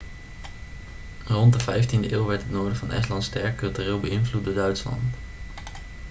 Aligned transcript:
rond 1.29 1.53
de 1.53 1.59
vijftiende 1.59 2.11
eeuw 2.13 2.25
werd 2.25 2.41
het 2.41 2.51
noorden 2.51 2.75
van 2.77 2.91
estland 2.91 3.23
sterk 3.23 3.55
cultureel 3.57 3.99
beïnvloed 3.99 4.43
door 4.45 4.53
duitsland 4.53 5.01